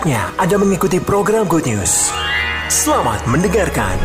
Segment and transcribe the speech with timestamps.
[0.00, 2.08] Saatnya Anda mengikuti program Good News.
[2.72, 4.00] Selamat mendengarkan.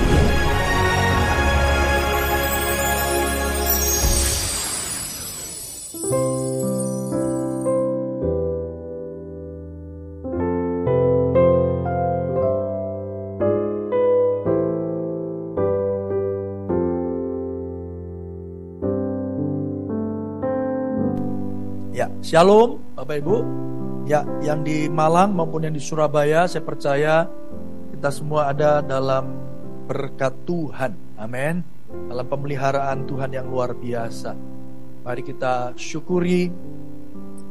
[21.95, 23.74] Ya, Shalom Bapak Ibu.
[24.05, 27.25] Ya, yang di Malang maupun yang di Surabaya, saya percaya
[27.89, 29.33] kita semua ada dalam
[29.89, 30.93] berkat Tuhan.
[31.17, 31.65] Amin.
[31.89, 34.37] Dalam pemeliharaan Tuhan yang luar biasa.
[35.01, 36.53] Mari kita syukuri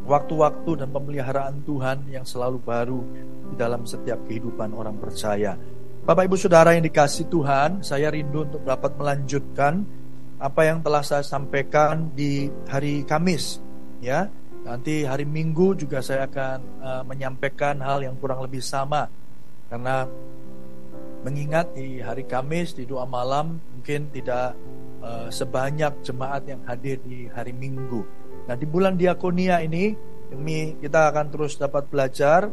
[0.06, 3.02] waktu-waktu dan pemeliharaan Tuhan yang selalu baru
[3.50, 5.58] di dalam setiap kehidupan orang percaya.
[6.06, 9.82] Bapak Ibu Saudara yang dikasih Tuhan, saya rindu untuk dapat melanjutkan
[10.38, 13.58] apa yang telah saya sampaikan di hari Kamis
[14.04, 14.28] ya
[14.64, 19.12] Nanti hari Minggu juga saya akan uh, menyampaikan hal yang kurang lebih sama
[19.68, 20.08] karena
[21.20, 24.56] mengingat di hari Kamis di doa malam mungkin tidak
[25.04, 28.08] uh, sebanyak jemaat yang hadir di hari Minggu.
[28.48, 29.92] Nah di bulan diakonia ini
[30.32, 32.48] demi kita akan terus dapat belajar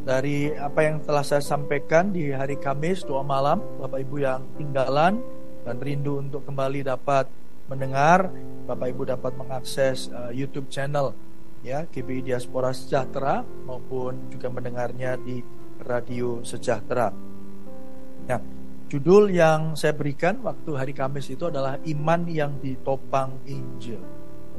[0.00, 5.20] dari apa yang telah saya sampaikan di hari Kamis doa malam Bapak Ibu yang tinggalan
[5.68, 7.28] dan rindu untuk kembali dapat
[7.68, 8.32] mendengar
[8.64, 11.12] Bapak Ibu dapat mengakses uh, YouTube channel
[11.60, 15.44] ya GBI Diaspora Sejahtera maupun juga mendengarnya di
[15.84, 17.12] Radio Sejahtera.
[18.28, 18.40] Nah,
[18.88, 24.00] judul yang saya berikan waktu hari Kamis itu adalah iman yang ditopang Injil.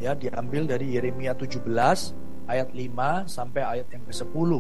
[0.02, 1.62] Ya, diambil dari Yeremia 17
[2.50, 4.52] ayat 5 sampai ayat yang ke-10.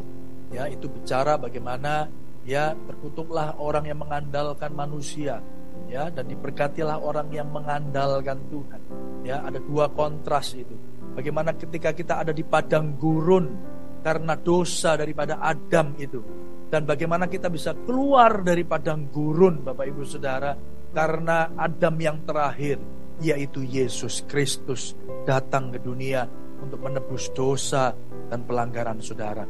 [0.53, 2.09] Ya, itu bicara bagaimana
[2.45, 5.45] ya terkutuklah orang yang mengandalkan manusia
[5.86, 8.81] ya dan diberkatilah orang yang mengandalkan Tuhan.
[9.25, 13.45] Ya, ada dua kontras itu Bagaimana ketika kita ada di padang gurun
[14.02, 16.19] karena dosa daripada Adam itu.
[16.72, 20.56] Dan bagaimana kita bisa keluar dari padang gurun Bapak Ibu Saudara
[20.96, 22.80] karena Adam yang terakhir
[23.22, 24.97] yaitu Yesus Kristus
[25.28, 26.25] datang ke dunia
[26.63, 27.94] untuk menebus dosa
[28.31, 29.46] dan pelanggaran saudara.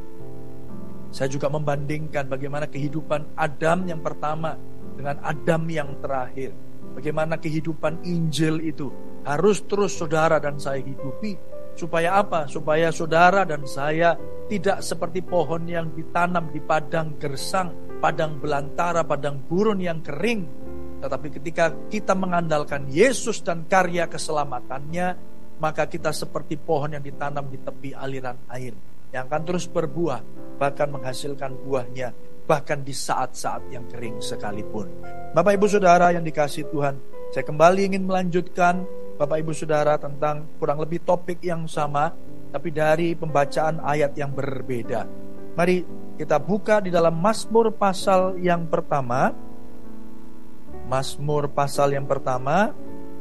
[1.12, 4.56] Saya juga membandingkan bagaimana kehidupan Adam yang pertama
[4.96, 6.52] dengan Adam yang terakhir.
[6.92, 8.92] Bagaimana kehidupan Injil itu
[9.24, 11.38] harus terus saudara dan saya hidupi
[11.72, 12.46] Supaya apa?
[12.46, 14.14] Supaya saudara dan saya
[14.46, 20.44] tidak seperti pohon yang ditanam di padang gersang, padang belantara, padang gurun yang kering.
[21.02, 25.08] Tetapi ketika kita mengandalkan Yesus dan karya keselamatannya,
[25.58, 28.74] maka kita seperti pohon yang ditanam di tepi aliran air
[29.12, 30.24] yang akan terus berbuah,
[30.56, 32.16] bahkan menghasilkan buahnya,
[32.48, 34.88] bahkan di saat-saat yang kering sekalipun.
[35.36, 36.96] Bapak, ibu, saudara yang dikasih Tuhan,
[37.30, 42.12] saya kembali ingin melanjutkan Bapak Ibu Saudara tentang kurang lebih topik yang sama
[42.52, 45.08] tapi dari pembacaan ayat yang berbeda.
[45.56, 45.84] Mari
[46.20, 49.32] kita buka di dalam Mazmur pasal yang pertama.
[50.88, 52.72] Mazmur pasal yang pertama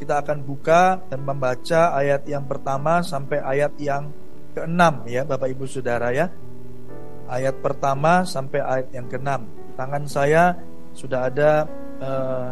[0.02, 4.10] kita akan buka dan membaca ayat yang pertama sampai ayat yang
[4.58, 6.28] keenam ya Bapak Ibu Saudara ya.
[7.32, 9.48] Ayat pertama sampai ayat yang keenam.
[9.80, 10.58] Tangan saya
[10.92, 11.64] sudah ada
[12.04, 12.52] uh,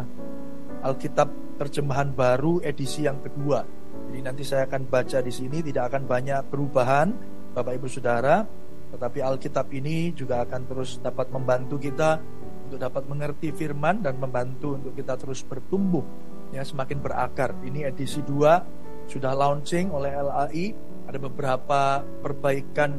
[0.80, 1.28] Alkitab
[1.60, 3.60] terjemahan baru edisi yang kedua.
[4.08, 7.12] Jadi nanti saya akan baca di sini tidak akan banyak perubahan
[7.52, 8.48] Bapak Ibu Saudara,
[8.96, 12.16] tetapi Alkitab ini juga akan terus dapat membantu kita
[12.64, 16.02] untuk dapat mengerti firman dan membantu untuk kita terus bertumbuh
[16.48, 17.52] ya semakin berakar.
[17.60, 20.66] Ini edisi 2 sudah launching oleh LAI,
[21.10, 22.96] ada beberapa perbaikan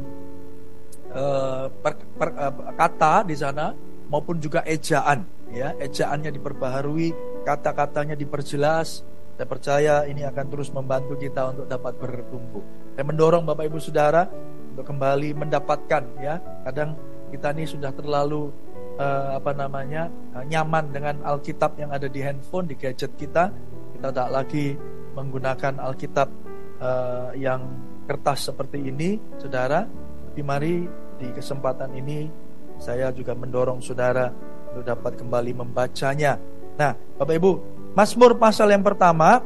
[1.15, 3.73] uh, per, per, uh, kata di sana
[4.11, 9.05] maupun juga ejaan ya ejaannya diperbaharui kata-katanya diperjelas
[9.41, 12.61] saya percaya ini akan terus membantu kita untuk dapat bertumbuh.
[12.93, 14.29] Saya mendorong Bapak Ibu Saudara
[14.69, 16.37] untuk kembali mendapatkan ya.
[16.61, 16.93] Kadang
[17.33, 18.53] kita ini sudah terlalu
[19.01, 23.49] uh, apa namanya uh, nyaman dengan Alkitab yang ada di handphone di gadget kita.
[23.97, 24.77] Kita tak lagi
[25.17, 26.29] menggunakan Alkitab
[26.77, 27.65] uh, yang
[28.05, 29.89] kertas seperti ini saudara.
[30.29, 30.85] Tapi mari
[31.17, 32.29] di kesempatan ini
[32.77, 34.29] saya juga mendorong saudara
[34.69, 36.60] untuk dapat kembali membacanya.
[36.79, 37.51] Nah, Bapak Ibu,
[37.97, 39.43] Mazmur pasal yang pertama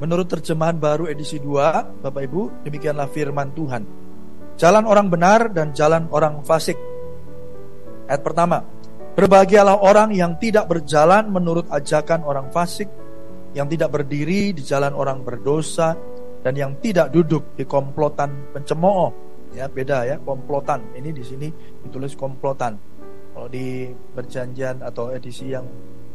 [0.00, 3.82] menurut terjemahan baru edisi 2, Bapak Ibu, demikianlah firman Tuhan.
[4.56, 6.76] Jalan orang benar dan jalan orang fasik.
[8.08, 8.64] Ayat pertama,
[9.10, 12.86] Berbahagialah orang yang tidak berjalan menurut ajakan orang fasik,
[13.58, 15.98] yang tidak berdiri di jalan orang berdosa,
[16.40, 19.10] dan yang tidak duduk di komplotan pencemooh.
[19.50, 20.94] Ya, beda ya, komplotan.
[20.94, 21.50] Ini di sini
[21.82, 22.78] ditulis komplotan.
[23.34, 25.66] Kalau di perjanjian atau edisi yang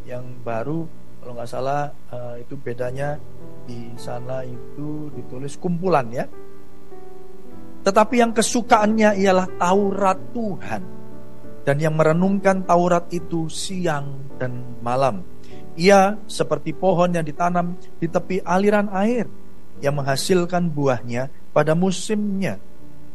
[0.05, 0.85] yang baru
[1.21, 3.17] kalau nggak salah uh, itu bedanya
[3.65, 6.25] di sana itu ditulis kumpulan ya.
[7.85, 10.83] Tetapi yang kesukaannya ialah Taurat Tuhan.
[11.65, 15.25] dan yang merenungkan Taurat itu siang dan malam.
[15.75, 19.25] Ia seperti pohon yang ditanam di tepi aliran air
[19.81, 22.61] yang menghasilkan buahnya pada musimnya.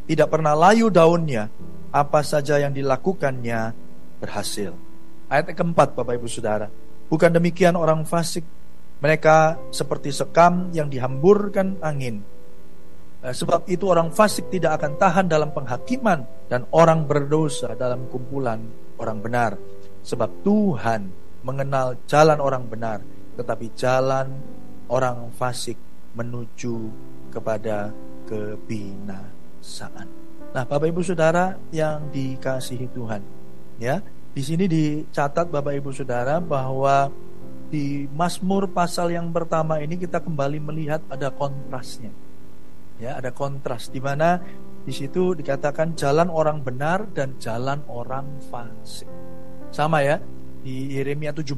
[0.05, 1.47] Tidak pernah layu daunnya,
[1.95, 3.73] apa saja yang dilakukannya
[4.19, 4.75] berhasil.
[5.31, 6.67] Ayat keempat Bapak Ibu Saudara.
[7.11, 8.47] Bukan demikian orang fasik.
[9.01, 12.23] Mereka seperti sekam yang dihamburkan angin.
[13.21, 18.63] Eh, sebab itu orang fasik tidak akan tahan dalam penghakiman dan orang berdosa dalam kumpulan
[18.97, 19.53] orang benar.
[20.01, 21.01] Sebab Tuhan
[21.45, 23.05] mengenal jalan orang benar,
[23.37, 24.41] tetapi jalan
[24.89, 25.77] orang fasik
[26.17, 26.77] menuju
[27.29, 27.93] kepada
[28.25, 30.09] kebinasaan.
[30.51, 33.23] Nah, Bapak Ibu Saudara yang dikasihi Tuhan,
[33.79, 37.11] ya, di sini dicatat Bapak Ibu Saudara bahwa
[37.71, 42.15] di Mazmur pasal yang pertama ini kita kembali melihat ada kontrasnya.
[43.01, 44.39] Ya, ada kontras di mana
[44.87, 49.09] di situ dikatakan jalan orang benar dan jalan orang fasik.
[49.75, 50.23] Sama ya,
[50.63, 51.57] di Yeremia 17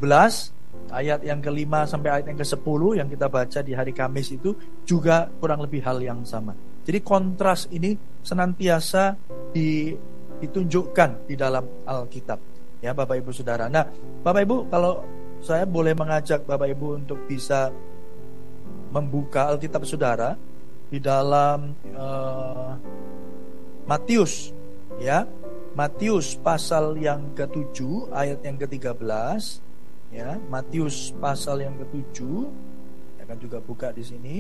[0.93, 5.29] ayat yang kelima sampai ayat yang ke-10 yang kita baca di hari Kamis itu juga
[5.41, 6.57] kurang lebih hal yang sama.
[6.85, 9.17] Jadi kontras ini senantiasa
[9.53, 12.52] ditunjukkan di dalam Alkitab.
[12.83, 13.71] Ya Bapak Ibu Saudara.
[13.71, 13.87] Nah,
[14.27, 15.07] Bapak Ibu kalau
[15.39, 17.71] saya boleh mengajak Bapak Ibu untuk bisa
[18.91, 20.35] membuka Alkitab Saudara
[20.91, 22.75] di dalam uh,
[23.87, 24.51] Matius
[24.99, 25.23] ya.
[25.73, 29.01] Matius pasal yang ke-7 ayat yang ke-13
[30.13, 30.37] ya.
[30.51, 32.19] Matius pasal yang ke-7
[33.25, 34.37] akan juga buka di sini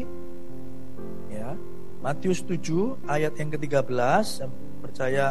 [1.31, 1.55] ya.
[2.03, 3.87] Matius 7 ayat yang ke-13
[4.27, 4.51] saya
[4.83, 5.27] percaya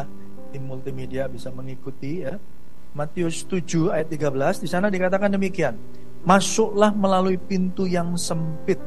[0.50, 2.40] tim multimedia bisa mengikuti ya
[2.92, 5.80] Matius 7 ayat 13 di sana dikatakan demikian
[6.22, 8.78] Masuklah melalui pintu yang sempit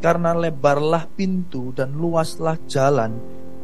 [0.00, 3.20] karena lebarlah pintu dan luaslah jalan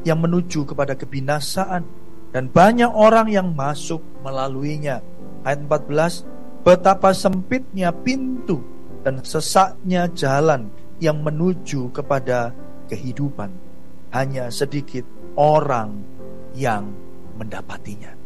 [0.06, 1.82] yang menuju kepada kebinasaan
[2.30, 5.02] dan banyak orang yang masuk melaluinya.
[5.42, 8.62] Ayat 14, betapa sempitnya pintu
[9.02, 10.70] dan sesaknya jalan
[11.02, 12.54] yang menuju kepada
[12.86, 13.50] kehidupan.
[14.14, 15.02] Hanya sedikit
[15.34, 15.98] orang
[16.54, 16.94] yang
[17.34, 18.25] mendapatinya.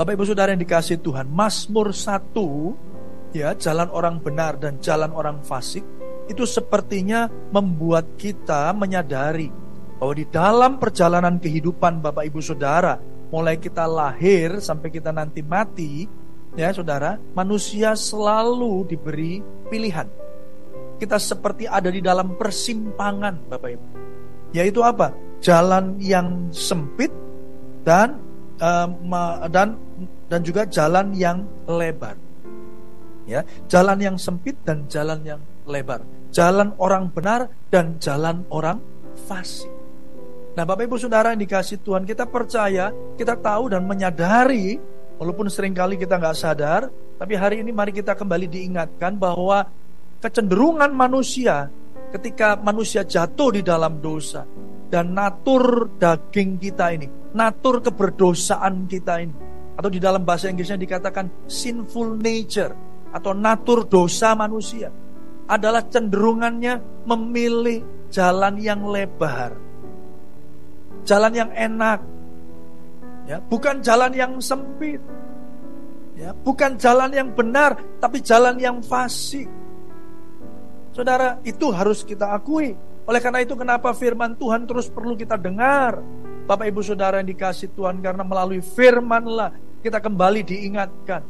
[0.00, 5.44] Bapak Ibu Saudara yang dikasih Tuhan, Mazmur 1 ya, jalan orang benar dan jalan orang
[5.44, 5.84] fasik
[6.24, 9.52] itu sepertinya membuat kita menyadari
[10.00, 12.96] bahwa di dalam perjalanan kehidupan Bapak Ibu Saudara,
[13.28, 16.08] mulai kita lahir sampai kita nanti mati,
[16.56, 20.08] ya Saudara, manusia selalu diberi pilihan.
[20.96, 23.86] Kita seperti ada di dalam persimpangan Bapak Ibu.
[24.56, 25.12] Yaitu apa?
[25.44, 27.12] Jalan yang sempit
[27.84, 28.30] dan
[28.60, 29.12] um,
[29.52, 29.89] dan
[30.28, 32.14] dan juga jalan yang lebar.
[33.28, 36.02] Ya, jalan yang sempit dan jalan yang lebar.
[36.30, 38.78] Jalan orang benar dan jalan orang
[39.26, 39.70] fasik.
[40.58, 44.76] Nah Bapak Ibu Saudara yang dikasih Tuhan kita percaya, kita tahu dan menyadari
[45.20, 46.88] Walaupun sering kali kita nggak sadar
[47.20, 49.68] Tapi hari ini mari kita kembali diingatkan bahwa
[50.20, 51.68] Kecenderungan manusia
[52.10, 54.48] ketika manusia jatuh di dalam dosa
[54.88, 57.06] Dan natur daging kita ini
[57.36, 59.49] Natur keberdosaan kita ini
[59.80, 62.76] Atau di dalam bahasa Inggrisnya dikatakan sinful nature
[63.16, 64.92] Atau natur dosa manusia
[65.48, 69.70] Adalah cenderungannya memilih jalan yang lebar
[71.04, 72.00] jalan yang enak.
[73.28, 74.98] Ya, bukan jalan yang sempit.
[76.18, 79.48] Ya, bukan jalan yang benar, tapi jalan yang fasik.
[80.90, 82.74] Saudara, itu harus kita akui.
[83.06, 86.02] Oleh karena itu kenapa firman Tuhan terus perlu kita dengar.
[86.44, 91.22] Bapak Ibu Saudara yang dikasih Tuhan karena melalui firmanlah kita kembali diingatkan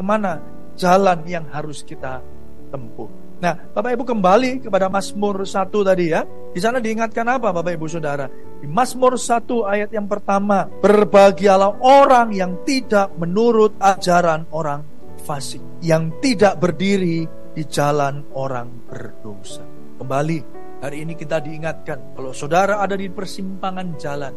[0.00, 0.40] ke mana
[0.80, 2.24] jalan yang harus kita
[2.72, 3.08] tempuh.
[3.40, 6.24] Nah, Bapak Ibu kembali kepada Mazmur 1 tadi ya.
[6.52, 8.28] Di sana diingatkan apa Bapak Ibu Saudara?
[8.60, 14.84] Di Mazmur 1 ayat yang pertama, berbahagialah orang yang tidak menurut ajaran orang
[15.24, 17.24] fasik, yang tidak berdiri
[17.56, 19.64] di jalan orang berdosa.
[19.96, 20.38] Kembali,
[20.84, 24.34] hari ini kita diingatkan kalau saudara ada di persimpangan jalan,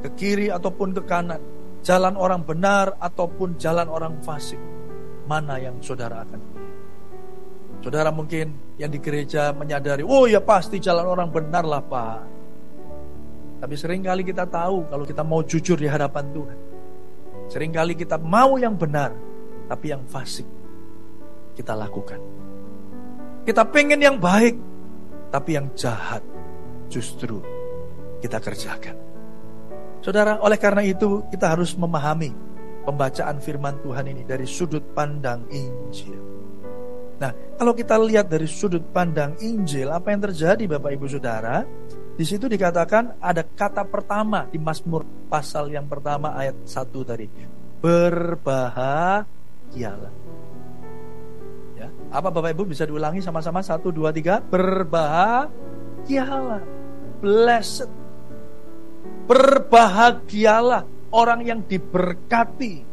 [0.00, 1.40] ke kiri ataupun ke kanan,
[1.82, 4.58] jalan orang benar ataupun jalan orang fasik,
[5.26, 6.74] mana yang saudara akan pilih?
[7.82, 12.20] Saudara mungkin yang di gereja menyadari, oh ya pasti jalan orang benar lah Pak.
[13.62, 16.58] Tapi sering kali kita tahu kalau kita mau jujur di hadapan Tuhan.
[17.50, 19.10] Seringkali kita mau yang benar,
[19.66, 20.46] tapi yang fasik
[21.58, 22.22] kita lakukan.
[23.42, 24.54] Kita pengen yang baik,
[25.34, 26.22] tapi yang jahat
[26.86, 27.42] justru
[28.22, 29.11] kita kerjakan.
[30.02, 32.34] Saudara, oleh karena itu kita harus memahami
[32.82, 36.18] pembacaan firman Tuhan ini dari sudut pandang Injil.
[37.22, 41.62] Nah, kalau kita lihat dari sudut pandang Injil, apa yang terjadi Bapak Ibu Saudara?
[42.18, 47.30] Di situ dikatakan ada kata pertama di Mazmur pasal yang pertama ayat 1 tadi.
[47.78, 50.10] Berbahagialah.
[51.78, 53.62] Ya, apa Bapak Ibu bisa diulangi sama-sama?
[53.62, 54.42] Satu, dua, tiga.
[54.42, 56.58] Berbahagialah.
[57.22, 58.01] Blessed.
[59.28, 62.90] Berbahagialah orang yang diberkati.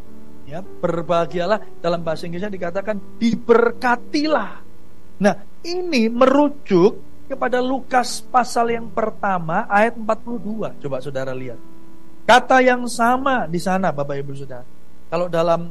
[0.50, 4.66] Ya, berbahagialah dalam bahasa Inggrisnya dikatakan diberkatilah.
[5.22, 6.98] Nah, ini merujuk
[7.30, 10.82] kepada Lukas pasal yang pertama ayat 42.
[10.82, 11.62] Coba saudara lihat.
[12.26, 14.66] Kata yang sama di sana Bapak Ibu Saudara.
[15.10, 15.70] Kalau dalam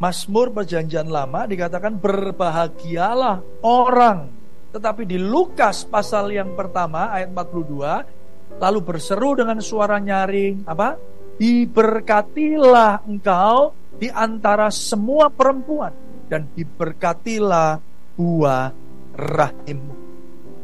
[0.00, 4.32] Mazmur perjanjian lama dikatakan berbahagialah orang.
[4.72, 8.19] Tetapi di Lukas pasal yang pertama ayat 42
[8.60, 11.00] lalu berseru dengan suara nyaring apa?
[11.40, 15.92] Diberkatilah engkau di antara semua perempuan
[16.28, 17.80] dan diberkatilah
[18.14, 18.68] buah
[19.16, 19.94] rahimmu.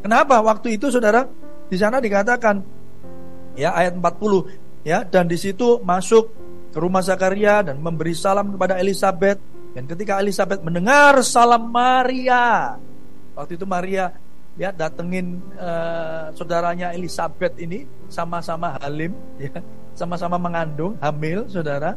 [0.05, 1.25] Kenapa waktu itu saudara
[1.67, 2.63] di sana dikatakan
[3.57, 6.31] ya ayat 40 ya dan di situ masuk
[6.71, 9.41] ke rumah Zakaria dan memberi salam kepada Elizabeth
[9.73, 12.77] dan ketika Elizabeth mendengar salam Maria
[13.35, 14.15] waktu itu Maria
[14.57, 19.61] ya datengin uh, saudaranya Elizabeth ini sama-sama halim ya
[19.93, 21.97] sama-sama mengandung hamil saudara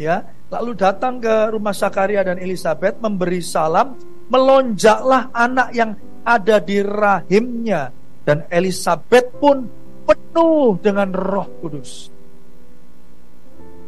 [0.00, 3.96] ya lalu datang ke rumah Zakaria dan Elizabeth memberi salam
[4.32, 5.92] melonjaklah anak yang
[6.24, 7.92] ada di rahimnya
[8.24, 9.66] dan Elizabeth pun
[10.04, 12.10] penuh dengan Roh Kudus.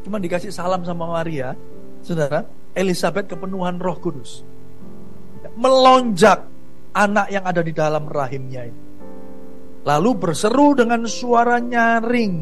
[0.03, 1.55] Cuma dikasih salam sama Maria,
[2.03, 2.43] saudara,
[2.75, 4.43] Elizabeth kepenuhan Roh Kudus.
[5.55, 6.52] Melonjak
[6.93, 8.83] anak yang ada di dalam rahimnya ini.
[9.83, 12.35] Lalu berseru dengan suara nyaring.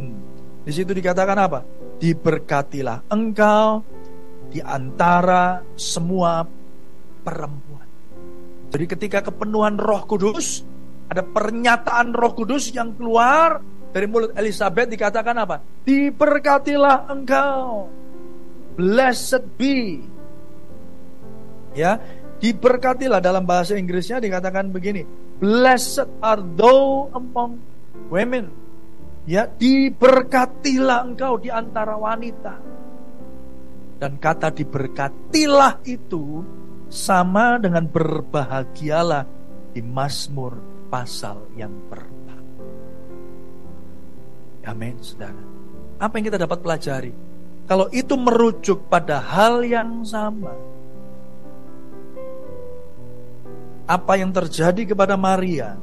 [0.60, 1.60] Di situ dikatakan apa?
[1.96, 3.80] Diberkatilah engkau
[4.52, 6.44] di antara semua
[7.24, 7.88] perempuan.
[8.70, 10.62] Jadi ketika kepenuhan Roh Kudus,
[11.08, 13.58] ada pernyataan Roh Kudus yang keluar
[13.90, 15.58] dari mulut Elizabeth dikatakan apa?
[15.82, 17.90] Diberkatilah engkau.
[18.78, 20.06] Blessed be.
[21.74, 21.98] Ya,
[22.40, 25.04] diberkatilah dalam bahasa Inggrisnya dikatakan begini.
[25.38, 27.60] Blessed are thou among
[28.08, 28.48] women.
[29.28, 32.56] Ya, diberkatilah engkau di antara wanita.
[34.00, 36.40] Dan kata diberkatilah itu
[36.88, 39.22] sama dengan berbahagialah
[39.76, 40.56] di Mazmur
[40.88, 42.40] pasal yang pertama.
[44.66, 45.44] Amin, saudara.
[46.00, 47.12] Apa yang kita dapat pelajari?
[47.68, 50.50] Kalau itu merujuk pada hal yang sama,
[53.90, 55.74] apa yang terjadi kepada Maria,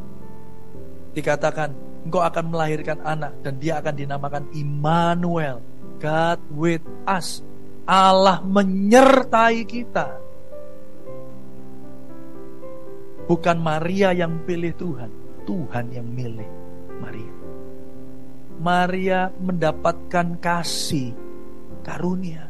[1.11, 1.75] dikatakan
[2.07, 5.59] engkau akan melahirkan anak dan dia akan dinamakan Immanuel,
[5.99, 7.43] God with us.
[7.83, 10.23] Allah menyertai kita.
[13.27, 15.11] Bukan Maria yang pilih Tuhan,
[15.43, 16.47] Tuhan yang milih
[17.03, 17.33] Maria.
[18.55, 21.11] Maria mendapatkan kasih
[21.83, 22.47] karunia.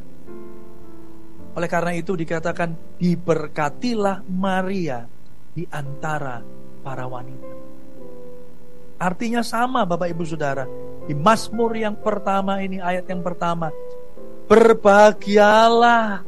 [1.57, 5.16] Oleh karena itu dikatakan diberkatilah Maria
[5.57, 6.45] di antara
[6.85, 7.49] para wanita.
[9.01, 10.69] Artinya sama Bapak Ibu Saudara.
[11.09, 13.73] Di Mazmur yang pertama ini ayat yang pertama.
[14.45, 16.21] Berbahagialah.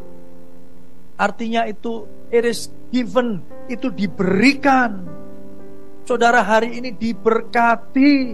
[1.13, 5.05] Artinya itu it is given, itu diberikan.
[6.09, 8.33] Saudara hari ini diberkati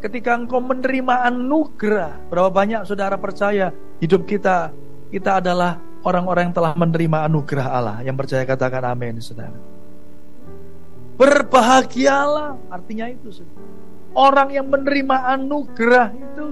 [0.00, 2.32] ketika engkau menerima anugerah.
[2.32, 3.68] Berapa banyak saudara percaya
[4.00, 4.72] hidup kita
[5.10, 7.96] kita adalah orang-orang yang telah menerima anugerah Allah.
[8.00, 9.79] Yang percaya katakan amin, saudara.
[11.20, 13.44] Berbahagialah, artinya itu.
[14.16, 16.48] Orang yang menerima anugerah itu.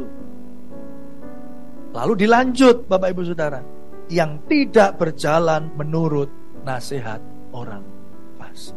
[1.96, 3.64] Lalu dilanjut, Bapak Ibu Saudara,
[4.12, 6.28] yang tidak berjalan menurut
[6.68, 7.16] nasihat
[7.56, 7.80] orang
[8.36, 8.76] fasik.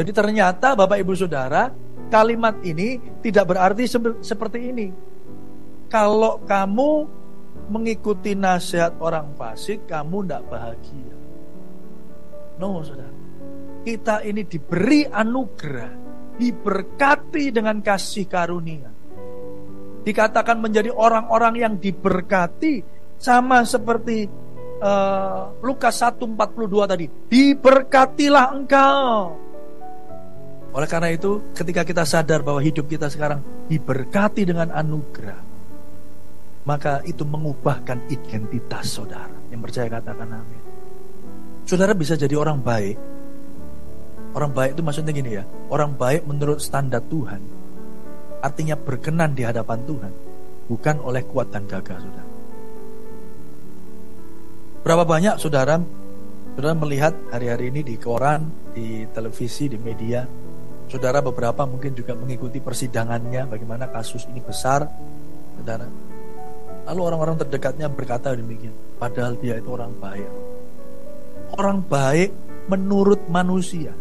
[0.00, 1.68] Jadi ternyata Bapak Ibu Saudara,
[2.08, 3.84] kalimat ini tidak berarti
[4.24, 4.88] seperti ini.
[5.92, 6.90] Kalau kamu
[7.68, 11.14] mengikuti nasihat orang fasik, kamu tidak bahagia.
[12.56, 13.19] No, saudara.
[13.80, 15.92] Kita ini diberi anugerah,
[16.36, 18.90] diberkati dengan kasih karunia.
[20.00, 22.84] Dikatakan menjadi orang-orang yang diberkati,
[23.20, 24.28] sama seperti
[24.80, 29.36] uh, Lukas 1:42 tadi, diberkatilah engkau.
[30.70, 35.40] Oleh karena itu, ketika kita sadar bahwa hidup kita sekarang diberkati dengan anugerah,
[36.62, 39.34] maka itu mengubahkan identitas saudara.
[39.50, 40.62] Yang percaya katakan amin.
[41.66, 42.96] Saudara bisa jadi orang baik.
[44.30, 47.42] Orang baik itu maksudnya gini ya, orang baik menurut standar Tuhan.
[48.40, 50.12] Artinya berkenan di hadapan Tuhan,
[50.70, 52.28] bukan oleh kuat dan gagah, saudara.
[54.80, 55.76] Berapa banyak saudara
[56.56, 60.24] saudara melihat hari-hari ini di koran, di televisi, di media
[60.90, 64.90] Saudara beberapa mungkin juga mengikuti persidangannya bagaimana kasus ini besar.
[65.54, 65.86] Saudara.
[66.90, 70.30] Lalu orang-orang terdekatnya berkata demikian, padahal dia itu orang baik.
[71.54, 72.34] Orang baik
[72.66, 73.94] menurut manusia.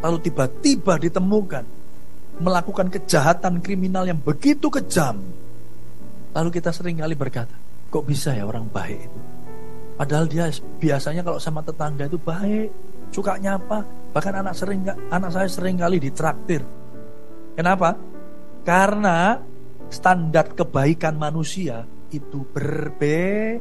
[0.00, 1.64] Lalu tiba-tiba ditemukan
[2.40, 5.20] melakukan kejahatan kriminal yang begitu kejam.
[6.32, 7.52] Lalu kita sering kali berkata,
[7.92, 9.20] kok bisa ya orang baik itu?
[10.00, 10.48] Padahal dia
[10.80, 12.72] biasanya kalau sama tetangga itu baik,
[13.12, 13.84] suka nyapa,
[14.16, 14.80] bahkan anak sering
[15.12, 16.64] anak saya sering kali ditraktir.
[17.52, 17.92] Kenapa?
[18.64, 19.36] Karena
[19.92, 23.60] standar kebaikan manusia itu berbeda.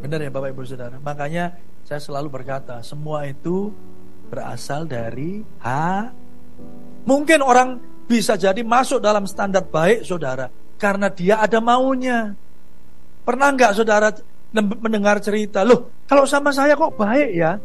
[0.00, 0.96] Benar ya Bapak Ibu Saudara?
[0.98, 1.52] Makanya
[1.84, 3.74] saya selalu berkata, semua itu
[4.32, 6.08] berasal dari ha.
[7.04, 7.76] Mungkin orang
[8.08, 10.48] bisa jadi masuk dalam standar baik saudara
[10.80, 12.32] karena dia ada maunya.
[13.28, 14.08] Pernah nggak saudara
[14.56, 17.60] mendengar cerita, loh kalau sama saya kok baik ya?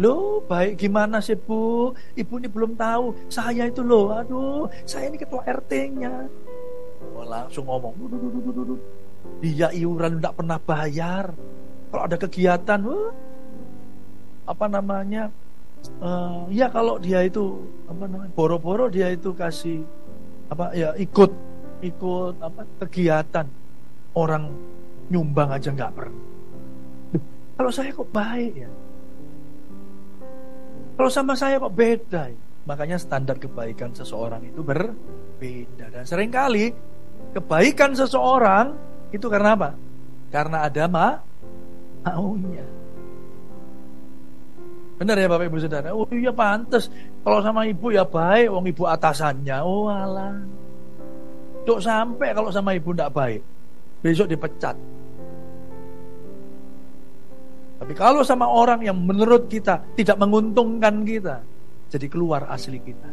[0.00, 1.92] Loh baik gimana sih bu?
[2.16, 6.24] Ibu ini belum tahu, saya itu loh, aduh saya ini ketua RT-nya.
[7.18, 7.94] Oh, langsung ngomong,
[9.42, 11.34] dia iuran tidak pernah bayar.
[11.88, 13.10] Kalau ada kegiatan, wah,
[14.46, 15.32] apa namanya,
[16.02, 19.82] uh, ya kalau dia itu apa namanya, boro-boro dia itu kasih
[20.48, 21.30] apa ya ikut
[21.84, 23.46] ikut apa kegiatan
[24.16, 24.50] orang
[25.08, 26.24] nyumbang aja nggak pernah.
[27.58, 28.70] Kalau saya kok baik ya.
[30.94, 32.40] Kalau sama saya kok beda ya.
[32.68, 35.90] Makanya standar kebaikan seseorang itu berbeda.
[35.90, 36.70] Dan sering kali
[37.34, 38.76] kebaikan seseorang
[39.10, 39.70] itu karena apa?
[40.30, 41.18] Karena ada ma
[42.06, 42.77] maunya.
[44.98, 45.94] Benar ya Bapak Ibu Saudara?
[45.94, 46.90] Oh iya pantas.
[47.22, 49.62] Kalau sama ibu ya baik, wong ibu atasannya.
[49.62, 50.34] Oh alah.
[51.62, 53.40] Dok sampai kalau sama ibu tidak baik.
[54.02, 54.74] Besok dipecat.
[57.78, 61.46] Tapi kalau sama orang yang menurut kita tidak menguntungkan kita,
[61.86, 63.10] jadi keluar asli kita.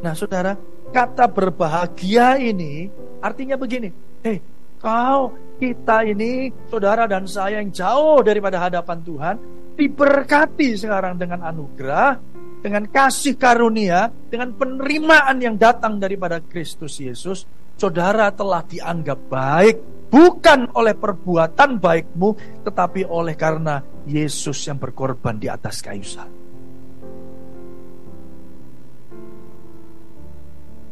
[0.00, 0.56] Nah, saudara,
[0.96, 2.88] kata berbahagia ini
[3.20, 3.92] artinya begini:
[4.24, 4.40] hei,
[4.80, 9.36] kau, kita ini, saudara dan saya yang jauh daripada hadapan Tuhan,
[9.76, 12.16] diberkati sekarang dengan anugerah,
[12.64, 17.44] dengan kasih karunia, dengan penerimaan yang datang daripada Kristus Yesus.
[17.76, 19.76] Saudara telah dianggap baik
[20.12, 26.40] bukan oleh perbuatan baikmu, tetapi oleh karena Yesus yang berkorban di atas kayu salib.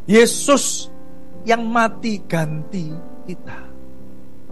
[0.09, 0.89] Yesus
[1.45, 2.89] yang mati ganti
[3.29, 3.68] kita.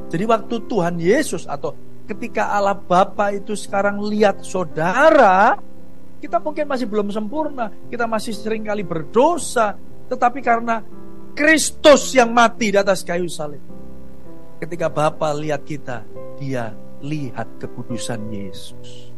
[0.06, 1.74] Jadi waktu Tuhan Yesus atau
[2.06, 5.58] ketika Allah Bapa itu sekarang lihat saudara,
[6.22, 9.74] kita mungkin masih belum sempurna, kita masih sering kali berdosa,
[10.06, 10.80] tetapi karena
[11.36, 13.60] Kristus yang mati di atas kayu salib
[14.56, 16.00] Ketika Bapa lihat kita,
[16.40, 16.72] dia
[17.04, 19.12] lihat kekudusan Yesus.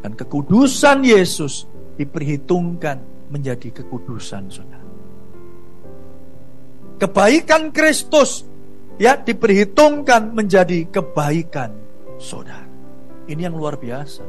[0.00, 1.68] Dan kekudusan Yesus
[2.00, 4.88] diperhitungkan menjadi kekudusan saudara.
[6.96, 8.48] Kebaikan Kristus
[9.00, 11.72] ya diperhitungkan menjadi kebaikan
[12.20, 12.68] saudara.
[13.24, 14.22] Ini yang luar biasa.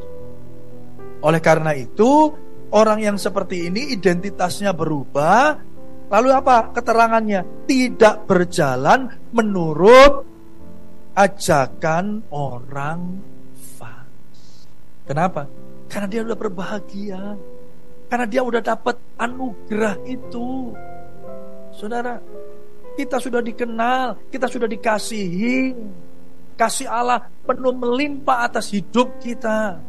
[1.21, 2.31] Oleh karena itu,
[2.71, 5.59] orang yang seperti ini identitasnya berubah,
[6.11, 7.63] Lalu apa keterangannya?
[7.63, 10.27] Tidak berjalan menurut
[11.15, 13.23] ajakan orang
[13.55, 14.67] fas.
[15.07, 15.47] Kenapa?
[15.87, 17.23] Karena dia udah berbahagia.
[18.11, 20.75] Karena dia udah dapat anugerah itu.
[21.71, 22.19] Saudara,
[22.95, 25.73] kita sudah dikenal, kita sudah dikasihi.
[26.55, 29.81] Kasih Allah penuh melimpah atas hidup kita.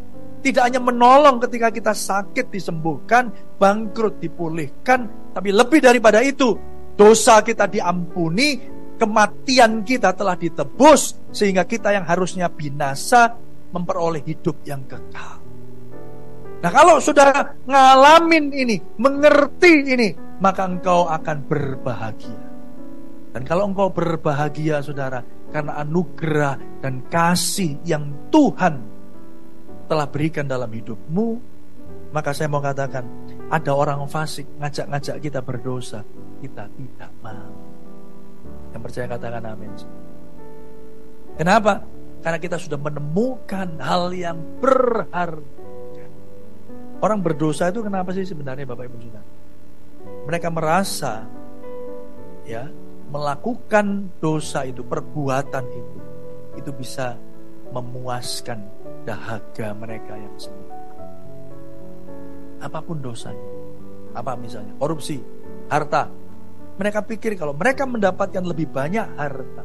[0.42, 3.30] Tidak hanya menolong ketika kita sakit disembuhkan,
[3.62, 6.58] bangkrut dipulihkan, tapi lebih daripada itu,
[6.98, 8.58] dosa kita diampuni,
[8.98, 13.38] kematian kita telah ditebus, sehingga kita yang harusnya binasa
[13.70, 15.38] memperoleh hidup yang kekal.
[16.58, 20.08] Nah kalau sudah ngalamin ini, mengerti ini,
[20.42, 22.51] maka engkau akan berbahagia.
[23.32, 28.84] Dan kalau engkau berbahagia saudara, karena anugerah dan kasih yang Tuhan
[29.88, 31.28] telah berikan dalam hidupmu,
[32.12, 33.08] maka saya mau katakan,
[33.48, 36.04] ada orang fasik ngajak-ngajak kita berdosa,
[36.44, 37.52] kita tidak mau.
[38.72, 39.72] Yang percaya katakan amin.
[41.40, 41.84] Kenapa?
[42.20, 46.04] Karena kita sudah menemukan hal yang berharga.
[47.02, 49.26] Orang berdosa itu kenapa sih sebenarnya Bapak Ibu Saudara?
[50.28, 51.26] Mereka merasa
[52.46, 52.70] ya,
[53.12, 55.98] melakukan dosa itu, perbuatan itu
[56.56, 57.16] itu bisa
[57.72, 58.60] memuaskan
[59.08, 60.80] dahaga mereka yang sempurna.
[62.62, 63.48] Apa pun dosanya.
[64.12, 64.76] Apa misalnya?
[64.76, 65.18] Korupsi,
[65.72, 66.12] harta.
[66.76, 69.64] Mereka pikir kalau mereka mendapatkan lebih banyak harta.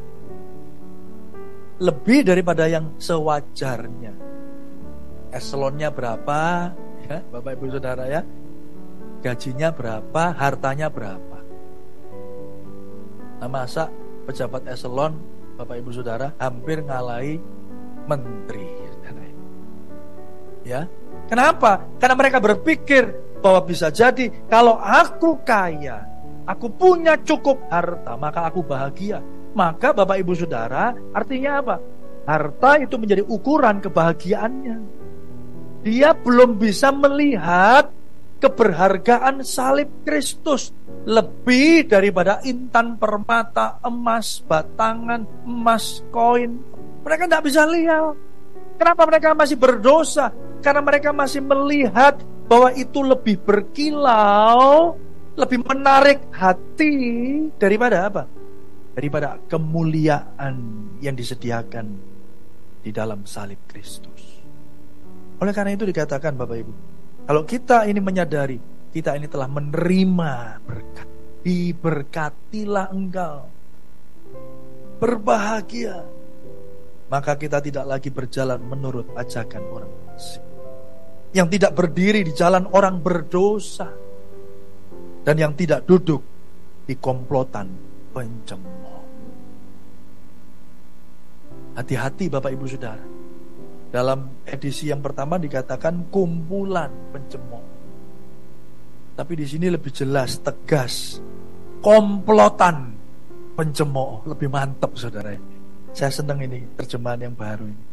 [1.77, 4.25] Lebih daripada yang sewajarnya.
[5.27, 6.71] eselonnya berapa,
[7.05, 8.23] ya, Bapak Ibu Saudara ya.
[9.19, 11.36] Gajinya berapa, hartanya berapa.
[13.37, 13.89] Nah, masa
[14.25, 15.17] pejabat eselon
[15.57, 17.37] Bapak Ibu Saudara hampir ngalahi
[18.09, 18.87] menteri.
[20.67, 20.83] Ya.
[21.31, 21.87] Kenapa?
[21.95, 23.07] Karena mereka berpikir
[23.39, 26.03] bahwa bisa jadi kalau aku kaya,
[26.43, 29.23] aku punya cukup harta, maka aku bahagia.
[29.55, 31.75] Maka Bapak Ibu Saudara, artinya apa?
[32.27, 34.77] Harta itu menjadi ukuran kebahagiaannya.
[35.87, 37.87] Dia belum bisa melihat
[38.37, 40.73] keberhargaan salib Kristus
[41.07, 46.59] lebih daripada intan permata, emas, batangan, emas, koin.
[47.07, 48.13] Mereka tidak bisa lihat.
[48.77, 50.29] Kenapa mereka masih berdosa?
[50.61, 54.95] Karena mereka masih melihat bahwa itu lebih berkilau,
[55.33, 56.95] lebih menarik hati
[57.55, 58.23] daripada apa?
[58.93, 60.55] Daripada kemuliaan
[61.01, 61.85] yang disediakan
[62.81, 64.41] di dalam salib Kristus.
[65.37, 66.73] Oleh karena itu dikatakan Bapak Ibu,
[67.27, 71.07] kalau kita ini menyadari kita ini telah menerima berkat,
[71.45, 73.45] diberkatilah engkau.
[74.97, 76.01] Berbahagia.
[77.07, 80.43] Maka kita tidak lagi berjalan menurut ajakan orang asing.
[81.35, 83.91] Yang tidak berdiri di jalan orang berdosa.
[85.21, 86.23] Dan yang tidak duduk
[86.87, 87.67] di komplotan
[88.17, 89.03] pencemooh.
[91.77, 93.16] Hati-hati Bapak Ibu Saudara
[93.87, 97.65] dalam edisi yang pertama dikatakan kumpulan pencemooh.
[99.17, 101.17] Tapi di sini lebih jelas, tegas.
[101.81, 102.93] Komplotan
[103.57, 104.29] pencemooh.
[104.29, 105.33] Lebih mantap saudara.
[105.89, 107.85] Saya senang ini terjemahan yang baru ini.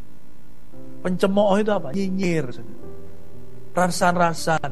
[1.01, 1.89] Pencemooh itu apa?
[1.97, 2.53] Nyinyir.
[3.73, 4.71] Rasan-rasan.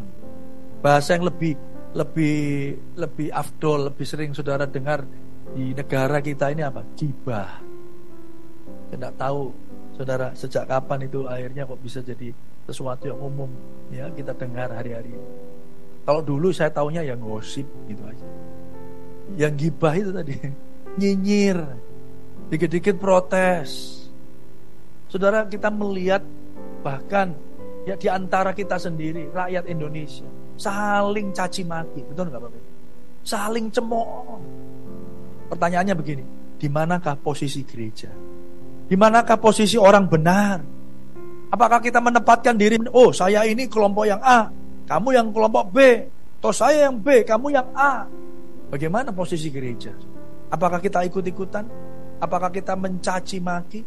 [0.86, 1.58] Bahasa yang lebih
[1.94, 5.06] lebih lebih afdol, lebih sering saudara dengar
[5.58, 6.86] di negara kita ini apa?
[6.94, 7.50] Gibah.
[8.94, 12.34] Tidak tahu Saudara, sejak kapan itu akhirnya kok bisa jadi
[12.66, 13.50] sesuatu yang umum
[13.94, 15.30] ya kita dengar hari-hari ini.
[16.04, 18.28] Kalau dulu saya taunya yang gosip gitu aja.
[19.38, 20.36] Yang gibah itu tadi
[21.00, 21.62] nyinyir,
[22.50, 24.02] dikit-dikit protes.
[25.14, 26.26] Saudara, kita melihat
[26.82, 27.38] bahkan
[27.86, 30.26] ya di antara kita sendiri, rakyat Indonesia,
[30.58, 32.64] saling caci maki, betul nggak Bapak?
[33.22, 34.42] Saling cemooh.
[35.54, 36.26] Pertanyaannya begini,
[36.58, 38.33] di manakah posisi gereja?
[38.88, 40.60] Di manakah posisi orang benar?
[41.54, 44.50] Apakah kita menempatkan diri, oh saya ini kelompok yang A,
[44.90, 45.78] kamu yang kelompok B,
[46.42, 48.10] atau saya yang B, kamu yang A.
[48.74, 49.94] Bagaimana posisi gereja?
[50.50, 51.66] Apakah kita ikut-ikutan?
[52.18, 53.86] Apakah kita mencaci maki?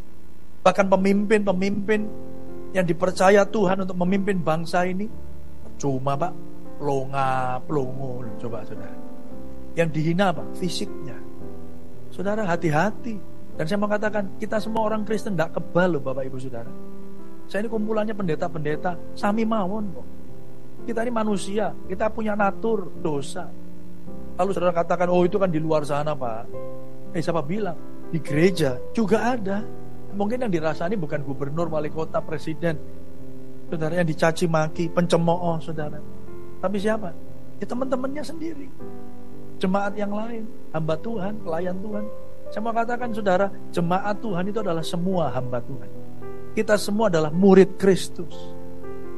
[0.63, 2.01] Bahkan pemimpin-pemimpin
[2.71, 5.11] yang dipercaya Tuhan untuk memimpin bangsa ini,
[5.75, 6.33] cuma pak,
[6.79, 8.99] longa, pelongo, coba saudara.
[9.77, 10.43] Yang dihina apa?
[10.57, 11.19] Fisiknya.
[12.15, 13.36] Saudara hati-hati.
[13.57, 16.69] Dan saya mau katakan, kita semua orang Kristen tidak kebal loh Bapak Ibu Saudara.
[17.49, 20.07] Saya ini kumpulannya pendeta-pendeta, sami mawon kok.
[20.85, 23.49] Kita ini manusia, kita punya natur dosa.
[24.37, 26.43] Lalu saudara katakan, oh itu kan di luar sana Pak.
[27.17, 27.75] Eh siapa bilang?
[28.13, 29.65] Di gereja juga ada.
[30.13, 32.77] Mungkin yang dirasani bukan gubernur, wali kota, presiden.
[33.73, 35.99] Saudara yang dicaci maki, pencemooh saudara.
[36.61, 37.11] Tapi siapa?
[37.57, 38.69] Ya teman-temannya sendiri.
[39.57, 40.45] Jemaat yang lain,
[40.77, 42.05] hamba Tuhan, pelayan Tuhan.
[42.51, 45.91] Saya mau katakan saudara, jemaat Tuhan itu adalah semua hamba Tuhan.
[46.55, 48.33] Kita semua adalah murid Kristus.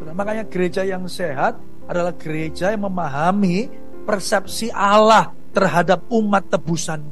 [0.02, 3.70] Makanya gereja yang sehat adalah gereja yang memahami
[4.08, 7.04] persepsi Allah terhadap umat tebusan.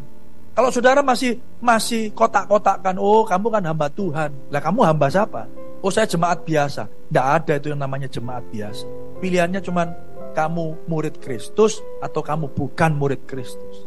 [0.56, 4.32] Kalau saudara masih masih kotak-kotakkan, oh kamu kan hamba Tuhan.
[4.48, 5.46] Lah kamu hamba siapa?
[5.84, 6.88] Oh saya jemaat biasa.
[6.88, 8.88] Tidak ada itu yang namanya jemaat biasa.
[9.20, 9.92] Pilihannya cuma
[10.32, 13.85] kamu murid Kristus atau kamu bukan murid Kristus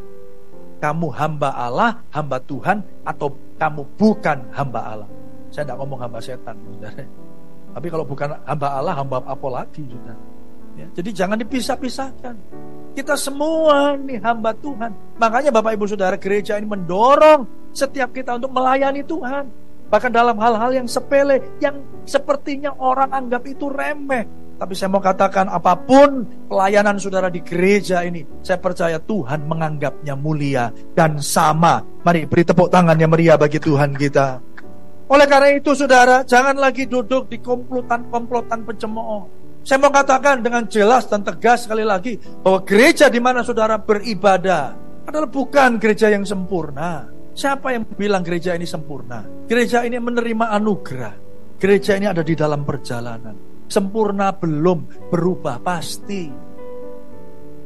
[0.79, 5.09] kamu hamba Allah, hamba Tuhan, atau kamu bukan hamba Allah.
[5.51, 7.03] Saya tidak ngomong hamba setan, saudara.
[7.69, 10.17] Tapi kalau bukan hamba Allah, hamba apa lagi, saudara?
[10.79, 12.35] Ya, jadi jangan dipisah-pisahkan.
[12.95, 14.91] Kita semua nih hamba Tuhan.
[15.19, 19.45] Makanya Bapak Ibu Saudara gereja ini mendorong setiap kita untuk melayani Tuhan.
[19.91, 24.23] Bahkan dalam hal-hal yang sepele, yang sepertinya orang anggap itu remeh.
[24.60, 30.19] Tapi saya mau katakan apa pun pelayanan saudara di gereja ini, saya percaya Tuhan menganggapnya
[30.19, 31.80] mulia dan sama.
[32.04, 34.43] Mari beri tepuk tangan yang meriah bagi Tuhan kita.
[35.10, 39.32] Oleh karena itu saudara, jangan lagi duduk di komplotan-komplotan pencemooh.
[39.63, 44.76] Saya mau katakan dengan jelas dan tegas sekali lagi bahwa gereja di mana saudara beribadah
[45.08, 47.08] adalah bukan gereja yang sempurna.
[47.32, 49.24] Siapa yang bilang gereja ini sempurna?
[49.48, 51.15] Gereja ini menerima anugerah.
[51.56, 53.48] Gereja ini ada di dalam perjalanan.
[53.69, 56.25] Sempurna belum, berubah pasti.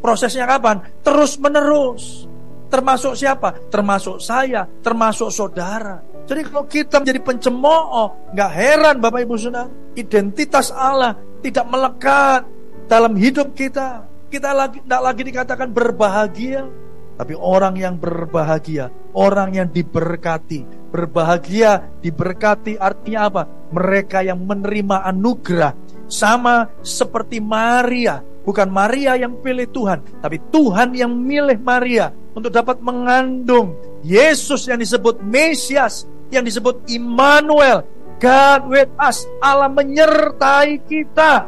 [0.04, 0.84] Prosesnya kapan?
[1.00, 2.28] Terus menerus.
[2.68, 3.56] Termasuk siapa?
[3.72, 6.04] Termasuk saya, termasuk saudara.
[6.28, 12.42] Jadi kalau kita menjadi pencemooh, nggak heran Bapak Ibu Saudara, identitas Allah tidak melekat
[12.88, 14.08] dalam hidup kita.
[14.28, 16.66] Kita lagi tidak lagi dikatakan berbahagia,
[17.14, 20.90] tapi orang yang berbahagia, orang yang diberkati.
[20.90, 23.44] Berbahagia, diberkati artinya apa?
[23.70, 25.74] Mereka yang menerima anugerah.
[26.14, 28.22] Sama seperti Maria.
[28.46, 33.74] Bukan Maria yang pilih Tuhan, tapi Tuhan yang milih Maria untuk dapat mengandung
[34.04, 37.88] Yesus yang disebut Mesias, yang disebut Immanuel.
[38.20, 39.26] God with us.
[39.40, 41.48] Allah menyertai kita.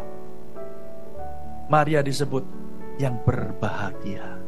[1.68, 2.44] Maria disebut
[2.98, 4.40] yang berbahagia.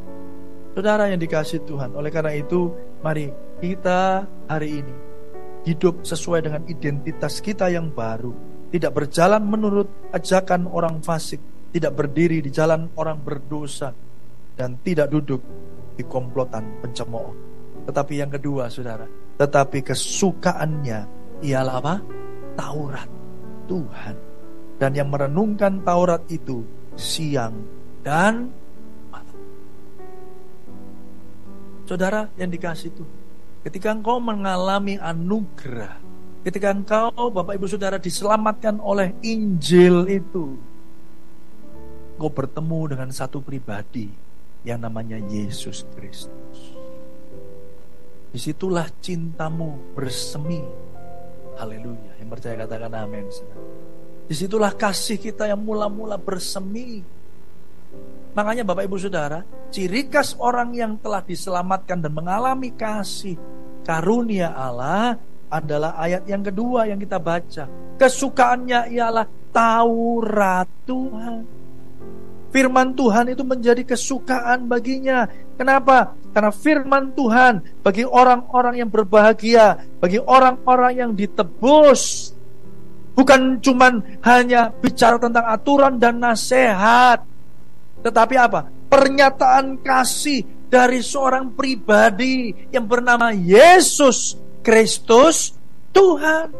[0.72, 2.70] Saudara yang dikasih Tuhan, oleh karena itu
[3.02, 4.96] mari kita hari ini
[5.66, 8.32] hidup sesuai dengan identitas kita yang baru,
[8.74, 11.40] tidak berjalan menurut ajakan orang fasik,
[11.72, 13.92] tidak berdiri di jalan orang berdosa,
[14.58, 15.42] dan tidak duduk
[15.96, 17.34] di komplotan pencemooh.
[17.88, 19.08] Tetapi yang kedua, saudara,
[19.40, 21.00] tetapi kesukaannya
[21.46, 21.96] ialah apa?
[22.58, 23.10] Taurat
[23.70, 24.16] Tuhan.
[24.78, 26.62] Dan yang merenungkan Taurat itu
[26.94, 27.54] siang
[28.06, 28.54] dan
[31.88, 33.08] Saudara yang dikasih itu,
[33.64, 35.96] ketika engkau mengalami anugerah,
[36.48, 40.56] ketika engkau Bapak Ibu Saudara diselamatkan oleh Injil itu,
[42.16, 44.08] engkau bertemu dengan satu pribadi
[44.64, 46.80] yang namanya Yesus Kristus.
[48.32, 50.64] Di situlah cintamu bersemi.
[51.60, 52.16] Haleluya.
[52.24, 53.28] Yang percaya katakan amin.
[54.28, 57.04] Di situlah kasih kita yang mula-mula bersemi
[58.38, 59.42] Makanya Bapak Ibu Saudara,
[59.74, 63.34] ciri khas orang yang telah diselamatkan dan mengalami kasih
[63.82, 67.66] karunia Allah adalah ayat yang kedua yang kita baca.
[67.98, 71.36] Kesukaannya ialah Taurat Tuhan.
[72.48, 75.28] Firman Tuhan itu menjadi kesukaan baginya.
[75.60, 76.16] Kenapa?
[76.32, 82.32] Karena firman Tuhan bagi orang-orang yang berbahagia, bagi orang-orang yang ditebus,
[83.18, 87.26] bukan cuman hanya bicara tentang aturan dan nasihat,
[88.06, 88.70] tetapi apa?
[88.88, 95.56] Pernyataan kasih dari seorang pribadi yang bernama Yesus Kristus
[95.96, 96.52] Tuhan.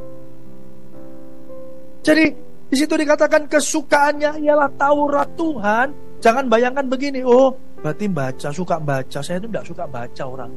[2.00, 2.26] Jadi
[2.72, 5.92] di situ dikatakan kesukaannya ialah Taurat Tuhan.
[6.24, 7.52] Jangan bayangkan begini, oh
[7.84, 9.20] berarti baca, suka baca.
[9.20, 10.52] Saya itu tidak suka baca orang.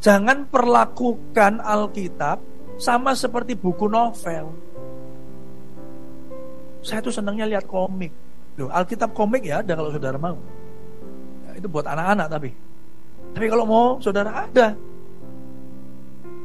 [0.00, 2.40] Jangan perlakukan Alkitab
[2.80, 4.48] sama seperti buku novel.
[6.80, 8.12] Saya tuh senangnya lihat komik.
[8.56, 10.40] Loh, Alkitab komik ya ada kalau saudara mau.
[11.48, 12.50] Ya, itu buat anak-anak tapi.
[13.36, 14.72] Tapi kalau mau saudara ada.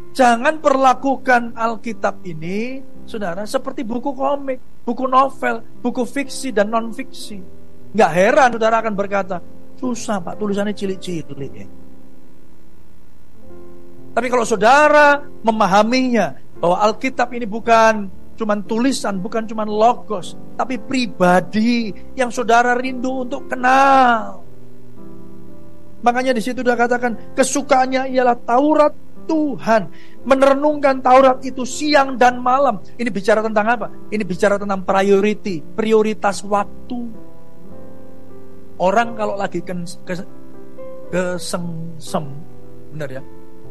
[0.09, 7.37] Jangan perlakukan Alkitab ini, saudara, seperti buku komik, buku novel, buku fiksi dan non fiksi.
[7.93, 9.37] Nggak heran saudara akan berkata,
[9.77, 11.67] susah pak tulisannya cilik-cilik ya.
[14.09, 21.93] Tapi kalau saudara memahaminya bahwa Alkitab ini bukan cuman tulisan, bukan cuman logos, tapi pribadi
[22.17, 24.43] yang saudara rindu untuk kenal.
[25.99, 28.95] Makanya di situ dia katakan kesukaannya ialah Taurat
[29.29, 29.81] Tuhan.
[30.25, 32.81] Merenungkan Taurat itu siang dan malam.
[32.97, 33.87] Ini bicara tentang apa?
[34.09, 37.29] Ini bicara tentang priority, prioritas waktu.
[38.81, 40.13] Orang kalau lagi ke, ke,
[41.13, 41.61] ke sem,
[42.01, 42.25] sem
[42.89, 43.21] benar ya,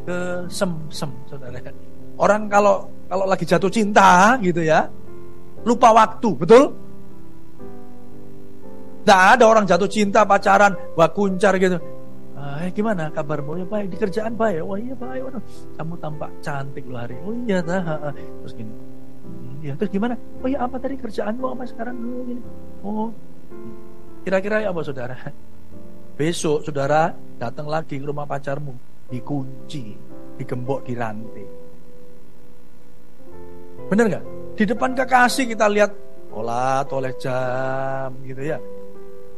[0.06, 1.58] ke sem sem saudara.
[2.20, 4.86] Orang kalau kalau lagi jatuh cinta gitu ya,
[5.64, 6.76] lupa waktu, betul?
[9.02, 11.80] Tidak ada orang jatuh cinta pacaran, wah kuncar gitu.
[12.58, 13.62] Eh, gimana kabarmu?
[13.62, 14.66] Ya baik, di kerjaan baik.
[14.66, 15.20] Wah iya baik.
[15.30, 15.42] Waduh,
[15.78, 17.14] kamu tampak cantik loh hari.
[17.22, 18.10] Oh iya dah.
[18.42, 18.72] Terus gini.
[19.62, 20.18] Ya terus gimana?
[20.42, 21.94] Oh iya apa tadi kerjaanmu apa sekarang?
[22.02, 22.42] Oh, gini.
[22.82, 23.08] Oh.
[24.26, 25.14] Kira-kira ya apa saudara?
[26.18, 28.74] Besok saudara datang lagi ke rumah pacarmu,
[29.06, 29.94] dikunci,
[30.34, 31.46] digembok di rantai.
[33.86, 34.24] Bener nggak?
[34.58, 35.94] Di depan kekasih kita lihat
[36.34, 38.58] olah oleh jam gitu ya.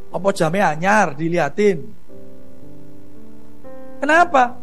[0.09, 1.85] Apa jamnya anyar diliatin.
[4.01, 4.57] Kenapa?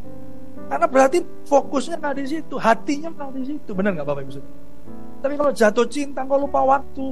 [0.67, 3.71] Karena berarti fokusnya nggak di situ, hatinya nggak di situ.
[3.71, 4.32] Bener nggak Bapak Ibu?
[5.23, 7.08] Tapi kalau jatuh cinta, kalau lupa waktu,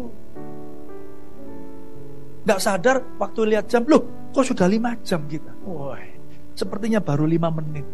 [2.44, 5.54] nggak sadar waktu lihat jam, loh kok sudah lima jam kita?
[5.64, 6.02] Wah,
[6.58, 7.88] sepertinya baru lima menit.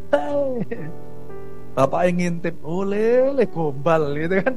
[1.71, 4.55] Bapak yang ngintip, oh lele gombal gitu kan.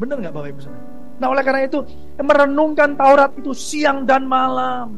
[0.00, 0.60] Bener nggak Bapak Ibu?
[1.20, 1.84] Nah oleh karena itu
[2.16, 4.96] merenungkan Taurat itu siang dan malam.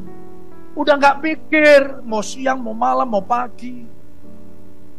[0.73, 3.85] Udah nggak pikir mau siang, mau malam, mau pagi.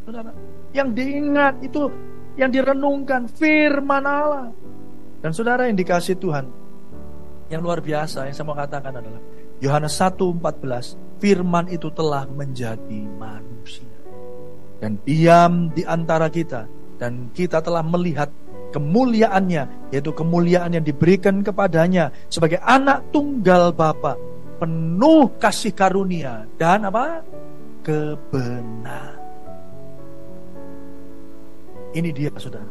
[0.06, 0.30] Saudara,
[0.70, 1.90] yang diingat itu
[2.38, 4.48] yang direnungkan firman Allah.
[5.18, 6.46] Dan saudara yang dikasih Tuhan,
[7.48, 9.22] yang luar biasa yang saya mau katakan adalah
[9.58, 13.94] Yohanes 1:14, firman itu telah menjadi manusia
[14.84, 16.68] dan diam di antara kita
[17.00, 18.28] dan kita telah melihat
[18.74, 24.18] kemuliaannya yaitu kemuliaan yang diberikan kepadanya sebagai anak tunggal Bapa
[24.56, 27.22] penuh kasih karunia dan apa
[27.82, 29.20] kebenaran
[31.94, 32.66] ini dia saudara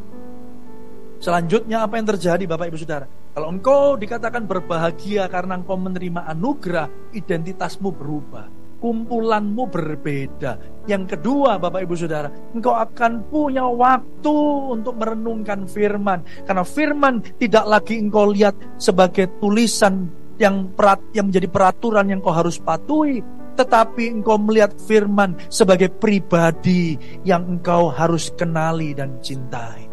[1.20, 6.88] selanjutnya apa yang terjadi Bapak Ibu Saudara kalau engkau dikatakan berbahagia karena engkau menerima anugerah
[7.16, 10.84] identitasmu berubah kumpulanmu berbeda.
[10.84, 14.36] Yang kedua, Bapak Ibu Saudara, engkau akan punya waktu
[14.76, 16.20] untuk merenungkan firman.
[16.44, 22.34] Karena firman tidak lagi engkau lihat sebagai tulisan yang perat, yang menjadi peraturan yang kau
[22.34, 23.22] harus patuhi,
[23.54, 29.86] tetapi engkau melihat firman sebagai pribadi yang engkau harus kenali dan cintai.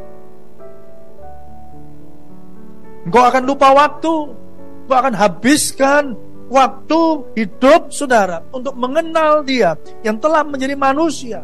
[3.05, 4.13] Engkau akan lupa waktu,
[4.85, 6.03] engkau akan habiskan
[6.51, 7.01] waktu
[7.37, 9.73] hidup saudara untuk mengenal dia
[10.03, 11.41] yang telah menjadi manusia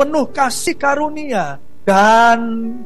[0.00, 2.38] penuh kasih karunia dan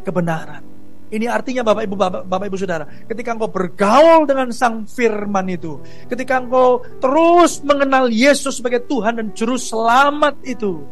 [0.02, 0.73] kebenaran.
[1.14, 5.78] Ini artinya Bapak Ibu Bapak, Bapak Ibu Saudara, ketika engkau bergaul dengan Sang Firman itu,
[6.10, 10.82] ketika engkau terus mengenal Yesus sebagai Tuhan dan juru selamat itu,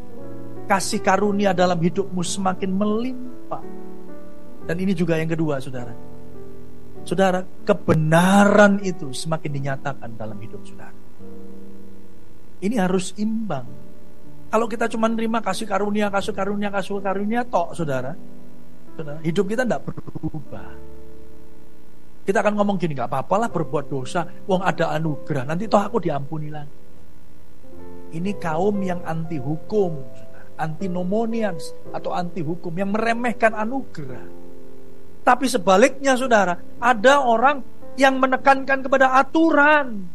[0.70, 3.66] kasih karunia dalam hidupmu semakin melimpah.
[4.62, 5.90] Dan ini juga yang kedua, Saudara
[7.02, 10.94] Saudara, kebenaran itu semakin dinyatakan dalam hidup saudara.
[12.62, 13.66] Ini harus imbang.
[14.54, 18.14] Kalau kita cuma terima kasih karunia, kasih karunia, kasih karunia, tok saudara.
[19.24, 20.70] Hidup kita tidak berubah.
[22.22, 25.98] Kita akan ngomong gini, gak apa-apa lah berbuat dosa, wong ada anugerah, nanti toh aku
[25.98, 26.78] diampuni lagi.
[28.14, 29.98] Ini kaum yang anti hukum,
[30.54, 34.22] anti nomonians atau anti hukum yang meremehkan anugerah.
[35.22, 37.62] Tapi sebaliknya saudara, ada orang
[37.98, 40.06] yang menekankan kepada aturan.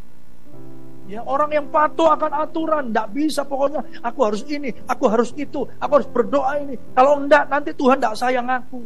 [1.07, 5.63] Ya, orang yang patuh akan aturan, tidak bisa pokoknya aku harus ini, aku harus itu,
[5.79, 6.75] aku harus berdoa ini.
[6.91, 8.83] Kalau enggak nanti Tuhan tidak sayang aku.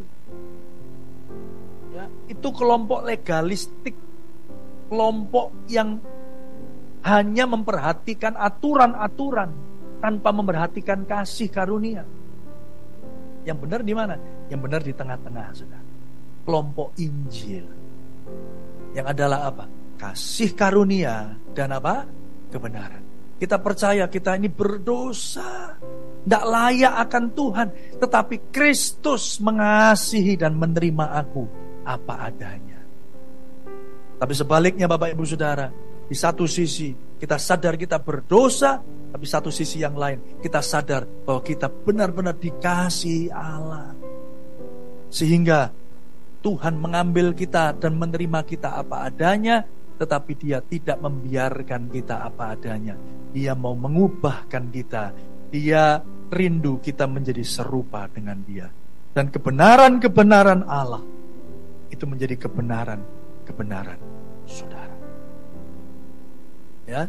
[1.97, 3.97] Ya, itu kelompok legalistik,
[4.86, 5.97] kelompok yang
[7.01, 9.49] hanya memperhatikan aturan-aturan
[9.97, 12.05] tanpa memperhatikan kasih karunia.
[13.49, 14.15] Yang benar di mana?
[14.45, 15.81] Yang benar di tengah-tengah, saudara
[16.45, 17.65] kelompok Injil.
[18.91, 19.65] Yang adalah apa?
[20.01, 22.09] Kasih karunia dan apa?
[22.49, 23.05] Kebenaran.
[23.37, 25.77] Kita percaya kita ini berdosa.
[26.25, 27.67] Tidak layak akan Tuhan.
[28.01, 31.45] Tetapi Kristus mengasihi dan menerima aku
[31.85, 32.81] apa adanya.
[34.17, 35.69] Tapi sebaliknya Bapak Ibu Saudara.
[36.09, 38.81] Di satu sisi kita sadar kita berdosa.
[38.81, 43.93] Tapi satu sisi yang lain kita sadar bahwa kita benar-benar dikasih Allah.
[45.13, 45.69] Sehingga
[46.41, 49.61] Tuhan mengambil kita dan menerima kita apa adanya,
[50.01, 52.97] tetapi Dia tidak membiarkan kita apa adanya.
[53.29, 55.13] Dia mau mengubahkan kita.
[55.53, 56.01] Dia
[56.33, 58.65] rindu kita menjadi serupa dengan Dia.
[59.13, 61.05] Dan kebenaran-kebenaran Allah
[61.93, 63.99] itu menjadi kebenaran-kebenaran
[64.49, 64.95] saudara.
[66.89, 67.05] Ya.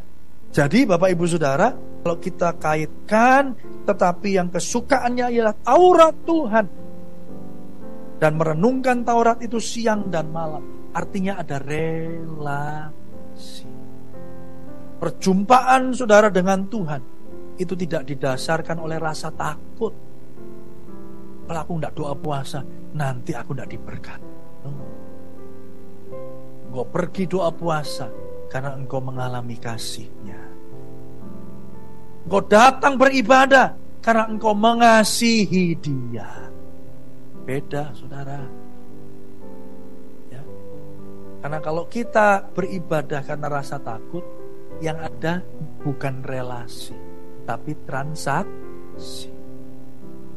[0.53, 3.57] Jadi Bapak Ibu Saudara, kalau kita kaitkan
[3.89, 6.67] tetapi yang kesukaannya ialah Taurat Tuhan,
[8.21, 10.82] dan merenungkan Taurat itu siang dan malam.
[10.93, 13.71] Artinya ada relasi.
[15.01, 17.03] Perjumpaan saudara dengan Tuhan
[17.59, 19.97] itu tidak didasarkan oleh rasa takut.
[21.49, 22.61] Kalau aku tidak doa puasa,
[22.95, 24.33] nanti aku tidak diberkati.
[26.73, 28.09] Engkau pergi doa puasa
[28.49, 30.41] karena engkau mengalami kasihnya.
[32.25, 36.49] Engkau datang beribadah karena engkau mengasihi dia.
[37.43, 38.62] Beda, saudara.
[41.43, 44.23] Karena kalau kita beribadah karena rasa takut,
[44.79, 45.43] yang ada
[45.83, 46.95] bukan relasi,
[47.43, 49.31] tapi transaksi.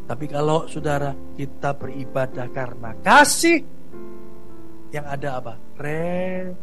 [0.06, 3.62] Tapi kalau saudara kita beribadah karena kasih,
[4.90, 5.54] yang ada apa?
[5.78, 6.56] Relasi.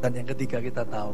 [0.00, 1.12] Dan yang ketiga kita tahu,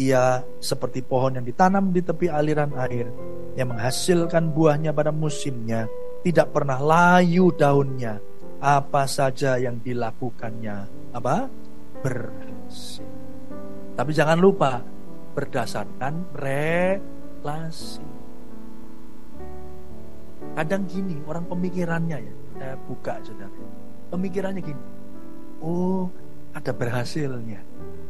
[0.00, 3.08] ia seperti pohon yang ditanam di tepi aliran air
[3.56, 5.88] yang menghasilkan buahnya pada musimnya,
[6.24, 8.20] tidak pernah layu daunnya.
[8.56, 11.44] Apa saja yang dilakukannya, apa?
[12.00, 13.04] Berhasil.
[13.96, 14.80] Tapi jangan lupa
[15.36, 18.04] berdasarkan relasi.
[20.56, 23.52] Kadang gini orang pemikirannya ya, saya buka saudara.
[24.08, 24.82] Pemikirannya gini,
[25.60, 26.08] oh
[26.56, 27.60] ada berhasilnya.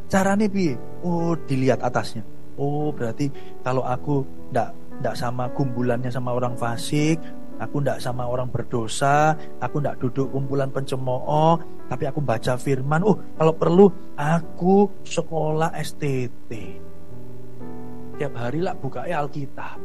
[0.07, 2.23] Caranya bi, oh dilihat atasnya.
[2.55, 3.27] Oh berarti
[3.67, 4.23] kalau aku
[4.55, 4.71] ndak
[5.03, 7.19] ndak sama kumpulannya sama orang fasik,
[7.61, 13.03] aku ndak sama orang berdosa, aku ndak duduk kumpulan pencemooh, tapi aku baca firman.
[13.05, 13.87] Oh, kalau perlu
[14.17, 16.51] aku sekolah STT.
[18.17, 19.77] Tiap hari lah buka Alkitab.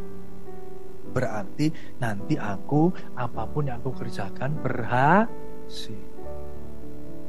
[1.11, 1.67] Berarti
[1.99, 2.87] nanti aku
[3.19, 6.07] apa pun yang aku kerjakan berhasil.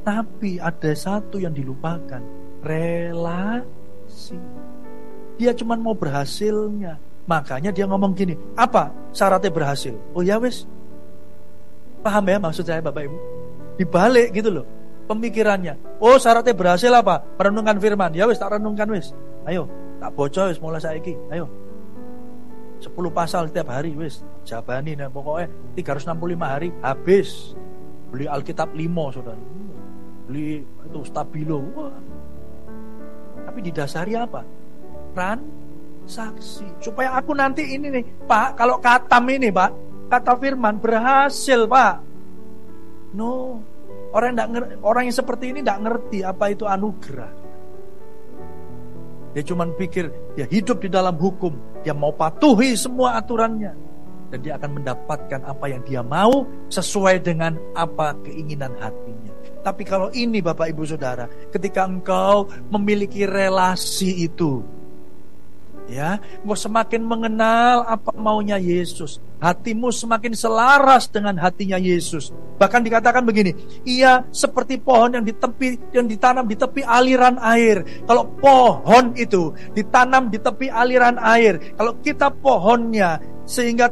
[0.03, 2.23] Tapi ada satu yang dilupakan,
[2.63, 4.39] relasi.
[5.39, 6.99] Dia cuma mau berhasilnya.
[7.23, 9.95] Makanya dia ngomong gini, apa syaratnya berhasil?
[10.11, 10.67] Oh ya wes,
[12.03, 13.17] paham ya maksud saya Bapak Ibu?
[13.79, 14.67] Dibalik gitu loh
[15.07, 15.99] pemikirannya.
[15.99, 17.23] Oh syaratnya berhasil apa?
[17.35, 18.11] Merenungkan firman.
[18.15, 19.11] Ya wes tak renungkan wes.
[19.43, 19.67] Ayo,
[19.99, 21.15] tak bocor wes mulai saiki.
[21.31, 21.47] Ayo.
[22.83, 24.23] 10 pasal setiap hari wes.
[24.43, 25.47] Jabani nah pokoknya
[25.79, 27.55] 365 hari habis.
[28.11, 29.43] Beli Alkitab 5 Saudara.
[30.27, 31.63] Beli itu stabilo.
[31.75, 31.95] Wah.
[33.43, 34.43] Tapi didasari apa?
[36.03, 36.67] Transaksi.
[36.83, 39.71] Supaya aku nanti ini nih, Pak, kalau katam ini, Pak,
[40.11, 41.93] kata firman berhasil, Pak.
[43.15, 43.63] No.
[44.13, 47.33] Orang yang, orang yang seperti ini tidak ngerti apa itu anugerah.
[49.33, 53.73] Dia cuma pikir dia hidup di dalam hukum, dia mau patuhi semua aturannya
[54.33, 59.33] dan dia akan mendapatkan apa yang dia mau sesuai dengan apa keinginan hatinya.
[59.61, 64.65] Tapi kalau ini Bapak Ibu Saudara, ketika engkau memiliki relasi itu,
[65.89, 72.31] ya, engkau semakin mengenal apa maunya Yesus, hatimu semakin selaras dengan hatinya Yesus.
[72.53, 73.51] Bahkan dikatakan begini,
[73.83, 77.83] ia seperti pohon yang di tepi yang ditanam di tepi aliran air.
[78.05, 83.91] Kalau pohon itu ditanam di tepi aliran air, kalau kita pohonnya sehingga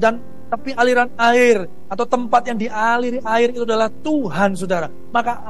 [0.00, 4.86] dan tepi aliran air atau tempat yang dialiri air itu adalah Tuhan, Saudara.
[5.10, 5.42] Maka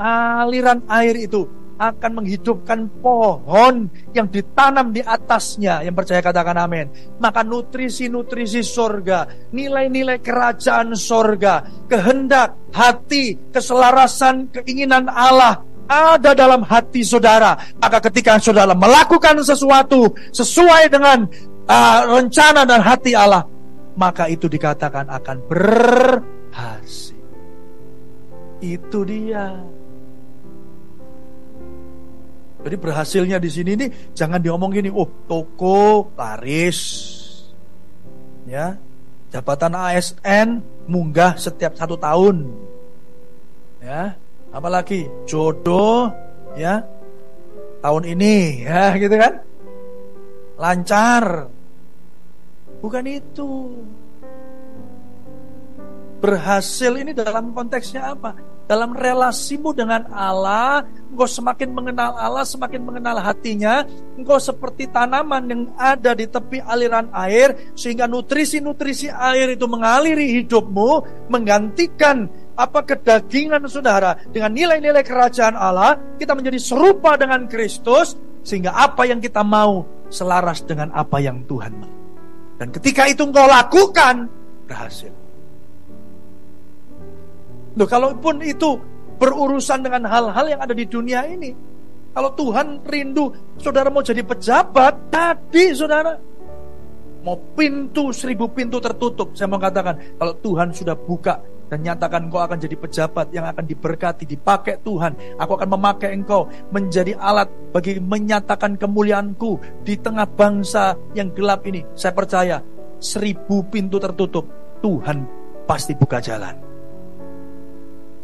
[0.43, 1.45] aliran air itu
[1.77, 5.85] akan menghidupkan pohon yang ditanam di atasnya.
[5.85, 6.89] Yang percaya katakan amin.
[7.21, 17.55] Maka nutrisi-nutrisi sorga, nilai-nilai kerajaan sorga, kehendak, hati, keselarasan, keinginan Allah ada dalam hati saudara.
[17.79, 21.29] Maka ketika saudara melakukan sesuatu sesuai dengan
[21.71, 23.47] uh, rencana dan hati Allah,
[23.95, 27.17] maka itu dikatakan akan berhasil.
[28.61, 29.53] Itu dia.
[32.67, 36.83] Jadi berhasilnya di sini ini jangan diomong gini, oh toko laris,
[38.43, 38.75] ya
[39.31, 42.51] jabatan ASN munggah setiap satu tahun,
[43.79, 44.19] ya
[44.51, 46.11] apalagi jodoh,
[46.59, 46.83] ya
[47.87, 48.35] tahun ini,
[48.67, 49.47] ya gitu kan,
[50.59, 51.47] lancar,
[52.83, 53.79] bukan itu.
[56.19, 58.56] Berhasil ini dalam konteksnya apa?
[58.67, 60.83] Dalam relasimu dengan Allah,
[61.15, 63.87] engkau semakin mengenal Allah, semakin mengenal hatinya,
[64.19, 70.91] engkau seperti tanaman yang ada di tepi aliran air, sehingga nutrisi-nutrisi air itu mengaliri hidupmu,
[71.31, 72.27] menggantikan
[72.59, 79.23] apa kedagingan saudara dengan nilai-nilai kerajaan Allah, kita menjadi serupa dengan Kristus, sehingga apa yang
[79.23, 81.95] kita mau selaras dengan apa yang Tuhan mau.
[82.59, 84.27] Dan ketika itu engkau lakukan,
[84.67, 85.26] berhasil.
[87.77, 88.81] Loh, kalaupun itu
[89.21, 91.53] berurusan dengan hal-hal yang ada di dunia ini.
[92.17, 93.29] Kalau Tuhan rindu
[93.61, 96.17] saudara mau jadi pejabat, tadi saudara
[97.21, 99.37] mau pintu seribu pintu tertutup.
[99.37, 103.69] Saya mau katakan, kalau Tuhan sudah buka dan nyatakan engkau akan jadi pejabat yang akan
[103.69, 105.37] diberkati, dipakai Tuhan.
[105.37, 111.85] Aku akan memakai engkau menjadi alat bagi menyatakan kemuliaanku di tengah bangsa yang gelap ini.
[111.93, 112.57] Saya percaya
[112.97, 114.49] seribu pintu tertutup,
[114.81, 115.29] Tuhan
[115.69, 116.66] pasti buka jalan.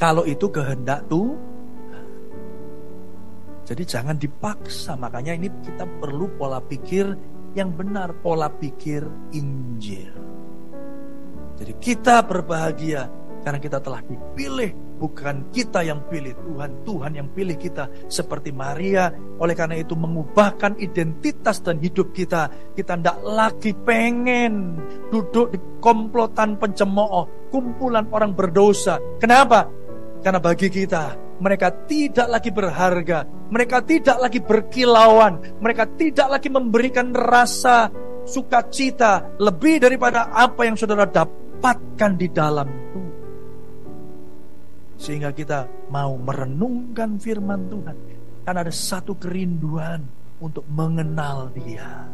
[0.03, 1.39] Kalau itu kehendak tuh
[3.63, 4.99] jadi jangan dipaksa.
[4.99, 7.15] Makanya ini kita perlu pola pikir
[7.55, 10.11] yang benar, pola pikir Injil.
[11.55, 13.07] Jadi kita berbahagia
[13.47, 19.15] karena kita telah dipilih, bukan kita yang pilih Tuhan, Tuhan yang pilih kita seperti Maria.
[19.39, 22.51] Oleh karena itu mengubahkan identitas dan hidup kita.
[22.75, 24.83] Kita tidak lagi pengen
[25.15, 28.99] duduk di komplotan pencemooh, kumpulan orang berdosa.
[29.23, 29.82] Kenapa?
[30.23, 37.11] Karena bagi kita, mereka tidak lagi berharga, mereka tidak lagi berkilauan, mereka tidak lagi memberikan
[37.11, 37.91] rasa
[38.23, 43.11] sukacita lebih daripada apa yang saudara dapatkan di dalam Tuhan.
[45.03, 47.97] Sehingga kita mau merenungkan firman Tuhan.
[48.47, 50.07] Karena ada satu kerinduan
[50.39, 52.07] untuk mengenal dia.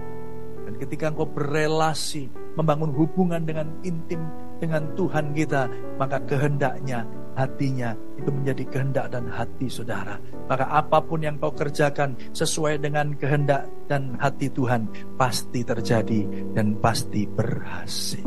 [0.65, 4.21] Dan ketika engkau berelasi, membangun hubungan dengan intim
[4.61, 7.05] dengan Tuhan kita, maka kehendaknya,
[7.39, 10.19] hatinya itu menjadi kehendak dan hati saudara.
[10.51, 16.27] Maka apa pun yang kau kerjakan sesuai dengan kehendak dan hati Tuhan pasti terjadi
[16.59, 18.27] dan pasti berhasil.